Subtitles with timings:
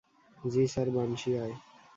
[0.43, 1.55] জি sir- banshee আয়।